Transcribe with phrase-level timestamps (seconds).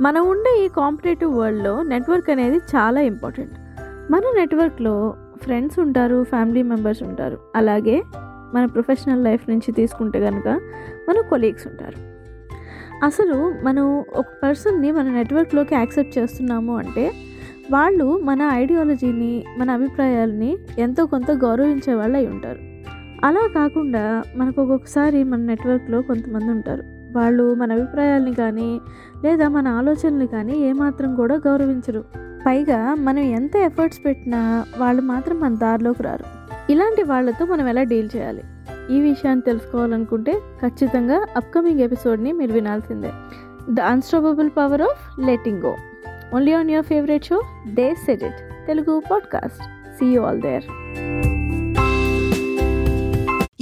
[0.00, 3.52] మనం ఉండే ఈ కాంపిటేటివ్ వరల్డ్లో నెట్వర్క్ అనేది చాలా ఇంపార్టెంట్.
[4.12, 7.38] మన నెట్వర్క్లో ఫ్రెండ్స్ ఉంటారు ఫ్యామిలీ మెంబర్స్ ఉంటారు.
[7.56, 8.02] అలాగే
[8.54, 10.48] మన ప్రొఫెషనల్ లైఫ్ నుంచి తీసుకుంటే కనుక
[11.08, 12.08] మన కొలీగ్స్ ఉంటారు.
[13.04, 17.12] అసలు మనం ఒక పర్సన్ని మన నెట్వర్క్లోకి యాక్సెప్ట్ చేస్తున్నాము అంటే
[17.70, 22.58] వాళ్ళు మన ఐడియాలజీని మన అభిప్రాయాలని ఎంతో కొంత గౌరవించే వాళ్ళు అయి ఉంటారు.
[23.26, 26.97] అలా కాకుండా మనకు ఒక్కొక్కసారి మన నెట్వర్క్లో కొంతమంది ఉంటారు.
[27.18, 28.80] వాళ్ళు మన అభిప్రాయాల్ని కానీ
[29.24, 32.04] లేదా మన ఆలోచనల్ని కానీ ఏమాత్రం కూడా గౌరవించరు.
[32.46, 36.24] పైగా మనం ఎంత ఎఫర్ట్స్ పెట్టినా వాళ్ళు మాత్రం మన దారిలోకి రారు.
[36.72, 38.42] ఇలాంటి వాళ్ళతో మనం ఎలా డీల్ చేయాలి?
[38.90, 43.10] ఈ విషయాన్ని తెలుసుకోవాలనుకుంటే ఖచ్చితంగా అప్కమింగ్ ఎపిసోడ్ని మీరు వినాల్సిందే.
[43.70, 45.76] The unstoppable power of letting go
[46.34, 47.42] only on your favourite show
[47.74, 49.62] the సెజెట్ Telugu podcast
[49.98, 50.66] see you all there